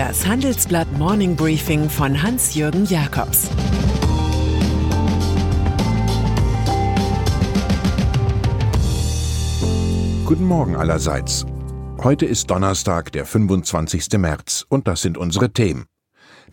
[0.00, 3.50] Das Handelsblatt Morning Briefing von Hans-Jürgen Jakobs
[10.24, 11.44] Guten Morgen allerseits.
[12.02, 14.08] Heute ist Donnerstag, der 25.
[14.16, 15.84] März, und das sind unsere Themen.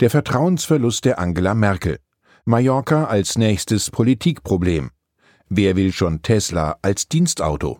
[0.01, 1.99] Der Vertrauensverlust der Angela Merkel.
[2.43, 4.89] Mallorca als nächstes Politikproblem.
[5.47, 7.79] Wer will schon Tesla als Dienstauto?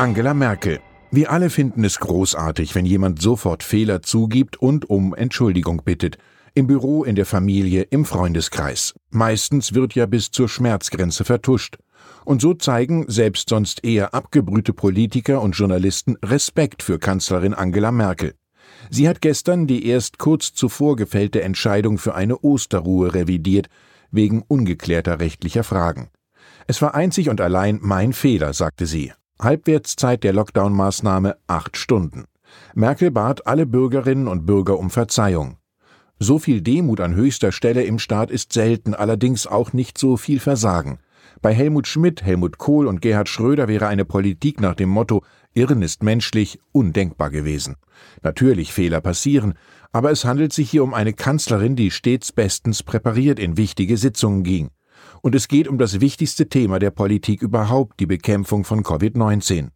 [0.00, 0.80] Angela Merkel.
[1.10, 6.16] Wir alle finden es großartig, wenn jemand sofort Fehler zugibt und um Entschuldigung bittet.
[6.54, 8.94] Im Büro, in der Familie, im Freundeskreis.
[9.10, 11.76] Meistens wird ja bis zur Schmerzgrenze vertuscht.
[12.24, 18.32] Und so zeigen selbst sonst eher abgebrühte Politiker und Journalisten Respekt für Kanzlerin Angela Merkel.
[18.88, 23.68] Sie hat gestern die erst kurz zuvor gefällte Entscheidung für eine Osterruhe revidiert,
[24.10, 26.08] wegen ungeklärter rechtlicher Fragen.
[26.66, 29.12] Es war einzig und allein mein Fehler, sagte sie.
[29.40, 32.24] Halbwertszeit der Lockdown-Maßnahme acht Stunden.
[32.74, 35.56] Merkel bat alle Bürgerinnen und Bürger um Verzeihung.
[36.18, 40.38] So viel Demut an höchster Stelle im Staat ist selten, allerdings auch nicht so viel
[40.38, 40.98] Versagen.
[41.40, 45.22] Bei Helmut Schmidt, Helmut Kohl und Gerhard Schröder wäre eine Politik nach dem Motto
[45.54, 47.76] Irren ist menschlich undenkbar gewesen.
[48.22, 49.54] Natürlich Fehler passieren,
[49.92, 54.44] aber es handelt sich hier um eine Kanzlerin, die stets bestens präpariert in wichtige Sitzungen
[54.44, 54.70] ging.
[55.22, 59.68] Und es geht um das wichtigste Thema der Politik überhaupt, die Bekämpfung von Covid-19.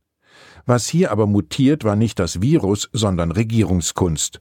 [0.67, 4.41] Was hier aber mutiert, war nicht das Virus, sondern Regierungskunst.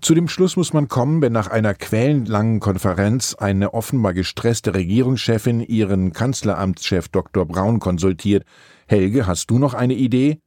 [0.00, 5.60] Zu dem Schluss muss man kommen, wenn nach einer quellenlangen Konferenz eine offenbar gestresste Regierungschefin
[5.60, 7.46] ihren Kanzleramtschef Dr.
[7.46, 8.44] Braun konsultiert.
[8.86, 10.38] Helge, hast du noch eine Idee?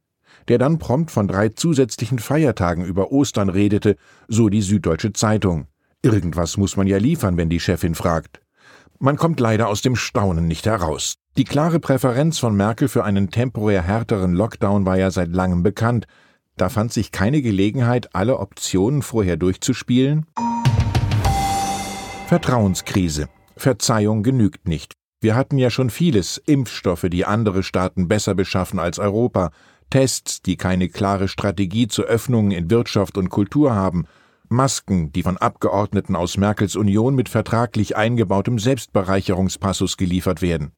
[0.48, 3.96] Der dann prompt von drei zusätzlichen Feiertagen über Ostern redete,
[4.28, 5.66] so die Süddeutsche Zeitung.
[6.02, 8.43] Irgendwas muss man ja liefern, wenn die Chefin fragt.
[8.98, 11.14] Man kommt leider aus dem Staunen nicht heraus.
[11.36, 16.06] Die klare Präferenz von Merkel für einen temporär härteren Lockdown war ja seit langem bekannt.
[16.56, 20.26] Da fand sich keine Gelegenheit, alle Optionen vorher durchzuspielen?
[22.28, 23.28] Vertrauenskrise.
[23.56, 24.94] Verzeihung genügt nicht.
[25.20, 29.50] Wir hatten ja schon vieles, Impfstoffe, die andere Staaten besser beschaffen als Europa,
[29.90, 34.06] Tests, die keine klare Strategie zur Öffnung in Wirtschaft und Kultur haben,
[34.48, 40.72] Masken, die von Abgeordneten aus Merkels Union mit vertraglich eingebautem Selbstbereicherungspassus geliefert werden.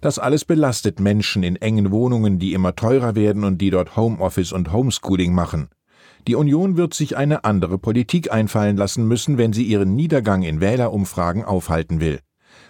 [0.00, 4.52] Das alles belastet Menschen in engen Wohnungen, die immer teurer werden und die dort Homeoffice
[4.52, 5.68] und Homeschooling machen.
[6.26, 10.60] Die Union wird sich eine andere Politik einfallen lassen müssen, wenn sie ihren Niedergang in
[10.60, 12.20] Wählerumfragen aufhalten will.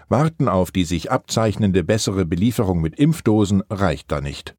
[0.09, 4.57] Warten auf die sich abzeichnende bessere Belieferung mit Impfdosen reicht da nicht.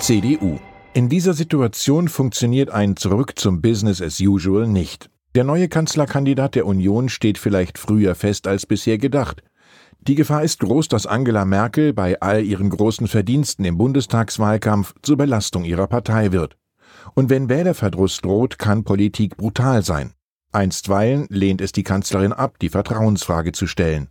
[0.00, 0.58] CDU
[0.96, 5.10] in dieser Situation funktioniert ein Zurück zum Business as usual nicht.
[5.34, 9.42] Der neue Kanzlerkandidat der Union steht vielleicht früher fest als bisher gedacht.
[10.00, 15.18] Die Gefahr ist groß, dass Angela Merkel bei all ihren großen Verdiensten im Bundestagswahlkampf zur
[15.18, 16.56] Belastung ihrer Partei wird.
[17.12, 20.14] Und wenn Wählerverdruss droht, kann Politik brutal sein.
[20.50, 24.08] Einstweilen lehnt es die Kanzlerin ab, die Vertrauensfrage zu stellen.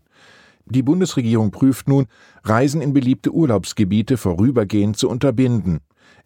[0.67, 2.05] Die Bundesregierung prüft nun,
[2.43, 5.79] Reisen in beliebte Urlaubsgebiete vorübergehend zu unterbinden.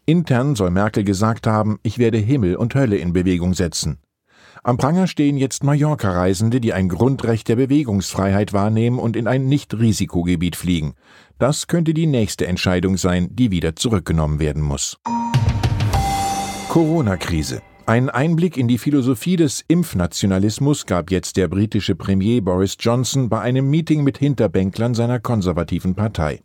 [0.09, 3.99] Intern soll Merkel gesagt haben, ich werde Himmel und Hölle in Bewegung setzen.
[4.63, 10.55] Am Pranger stehen jetzt Mallorca-Reisende, die ein Grundrecht der Bewegungsfreiheit wahrnehmen und in ein Nicht-Risikogebiet
[10.55, 10.95] fliegen.
[11.37, 14.97] Das könnte die nächste Entscheidung sein, die wieder zurückgenommen werden muss.
[16.69, 17.61] Corona-Krise.
[17.85, 23.41] Ein Einblick in die Philosophie des Impfnationalismus gab jetzt der britische Premier Boris Johnson bei
[23.41, 26.39] einem Meeting mit Hinterbänklern seiner konservativen Partei.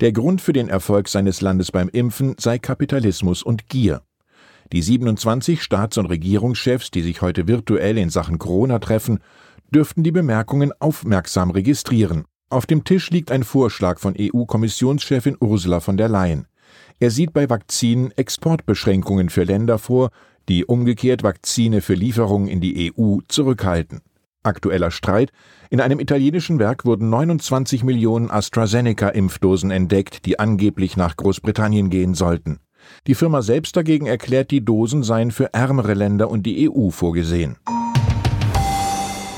[0.00, 4.02] Der Grund für den Erfolg seines Landes beim Impfen sei Kapitalismus und Gier.
[4.72, 9.18] Die 27 Staats- und Regierungschefs, die sich heute virtuell in Sachen Corona treffen,
[9.74, 12.24] dürften die Bemerkungen aufmerksam registrieren.
[12.50, 16.46] Auf dem Tisch liegt ein Vorschlag von EU-Kommissionschefin Ursula von der Leyen.
[16.98, 20.10] Er sieht bei Vakzinen Exportbeschränkungen für Länder vor,
[20.48, 24.00] die umgekehrt Vakzine für Lieferungen in die EU zurückhalten.
[24.42, 25.32] Aktueller Streit.
[25.68, 32.58] In einem italienischen Werk wurden 29 Millionen AstraZeneca-Impfdosen entdeckt, die angeblich nach Großbritannien gehen sollten.
[33.06, 37.58] Die Firma selbst dagegen erklärt, die Dosen seien für ärmere Länder und die EU vorgesehen.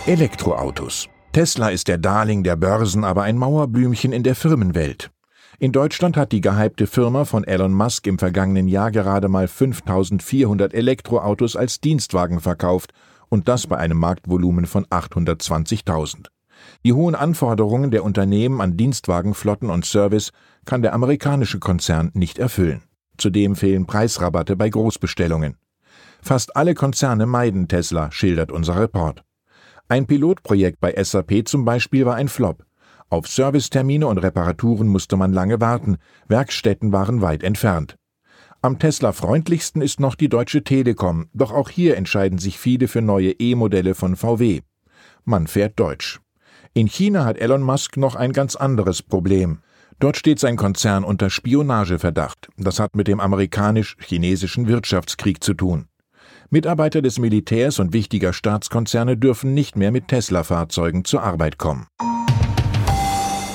[0.07, 1.09] Elektroautos.
[1.33, 5.11] Tesla ist der Darling der Börsen, aber ein Mauerblümchen in der Firmenwelt.
[5.59, 10.75] In Deutschland hat die gehypte Firma von Elon Musk im vergangenen Jahr gerade mal 5400
[10.75, 12.93] Elektroautos als Dienstwagen verkauft
[13.33, 16.27] und das bei einem Marktvolumen von 820.000.
[16.85, 20.33] Die hohen Anforderungen der Unternehmen an Dienstwagenflotten und Service
[20.67, 22.83] kann der amerikanische Konzern nicht erfüllen.
[23.17, 25.57] Zudem fehlen Preisrabatte bei Großbestellungen.
[26.21, 29.25] Fast alle Konzerne meiden Tesla, schildert unser Report.
[29.89, 32.67] Ein Pilotprojekt bei SAP zum Beispiel war ein Flop.
[33.09, 35.97] Auf Servicetermine und Reparaturen musste man lange warten,
[36.29, 37.97] Werkstätten waren weit entfernt.
[38.65, 43.33] Am Tesla-freundlichsten ist noch die Deutsche Telekom, doch auch hier entscheiden sich viele für neue
[43.33, 44.61] E-Modelle von VW.
[45.25, 46.21] Man fährt deutsch.
[46.73, 49.59] In China hat Elon Musk noch ein ganz anderes Problem.
[49.99, 52.51] Dort steht sein Konzern unter Spionageverdacht.
[52.57, 55.87] Das hat mit dem amerikanisch-chinesischen Wirtschaftskrieg zu tun.
[56.49, 61.89] Mitarbeiter des Militärs und wichtiger Staatskonzerne dürfen nicht mehr mit Tesla-Fahrzeugen zur Arbeit kommen.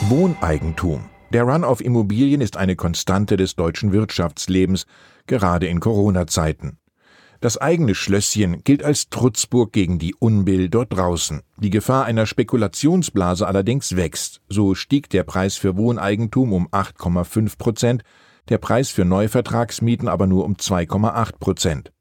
[0.09, 1.05] Wohneigentum.
[1.33, 4.85] Der Run auf Immobilien ist eine Konstante des deutschen Wirtschaftslebens,
[5.25, 6.77] gerade in Corona-Zeiten.
[7.41, 11.41] Das eigene Schlösschen gilt als Trutzburg gegen die Unbill dort draußen.
[11.57, 14.41] Die Gefahr einer Spekulationsblase allerdings wächst.
[14.47, 18.03] So stieg der Preis für Wohneigentum um 8,5 Prozent,
[18.47, 21.91] der Preis für Neuvertragsmieten aber nur um 2,8 Prozent.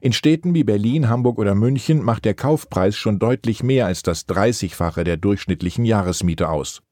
[0.00, 4.28] In Städten wie Berlin, Hamburg oder München macht der Kaufpreis schon deutlich mehr als das
[4.28, 6.82] 30-fache der durchschnittlichen Jahresmiete aus.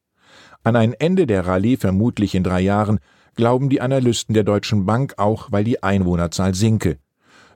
[0.63, 2.99] An ein Ende der Rallye vermutlich in drei Jahren
[3.35, 6.99] glauben die Analysten der Deutschen Bank auch, weil die Einwohnerzahl sinke.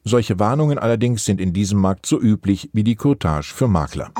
[0.05, 4.11] Solche Warnungen allerdings sind in diesem Markt so üblich wie die Courtage für Makler.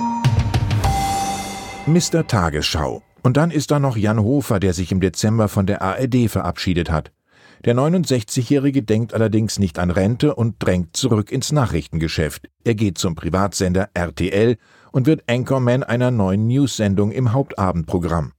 [1.87, 2.27] Mr.
[2.27, 3.03] Tagesschau.
[3.23, 6.91] Und dann ist da noch Jan Hofer, der sich im Dezember von der ARD verabschiedet
[6.91, 7.11] hat.
[7.65, 12.51] Der 69-Jährige denkt allerdings nicht an Rente und drängt zurück ins Nachrichtengeschäft.
[12.65, 14.59] Er geht zum Privatsender RTL
[14.93, 18.33] und wird Anchorman einer neuen News-Sendung im Hauptabendprogramm.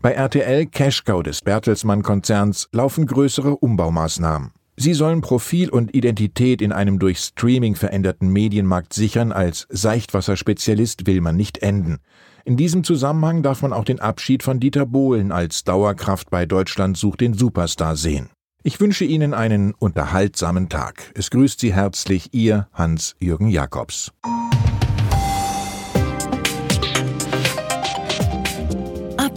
[0.00, 4.52] Bei RTL Cashcow des Bertelsmann-Konzerns laufen größere Umbaumaßnahmen.
[4.76, 11.22] Sie sollen Profil und Identität in einem durch Streaming veränderten Medienmarkt sichern, als Seichtwasserspezialist will
[11.22, 11.98] man nicht enden.
[12.44, 16.98] In diesem Zusammenhang darf man auch den Abschied von Dieter Bohlen als Dauerkraft bei Deutschland
[16.98, 18.28] sucht den Superstar sehen.
[18.62, 21.10] Ich wünsche Ihnen einen unterhaltsamen Tag.
[21.14, 24.12] Es grüßt Sie herzlich Ihr Hans-Jürgen Jakobs.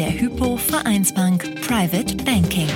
[0.00, 2.68] der Hypo Vereinsbank Private Banking.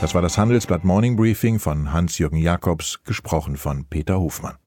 [0.00, 4.56] Das war das Handelsblatt Morning Briefing von Hans-Jürgen Jakobs, gesprochen von Peter Hofmann.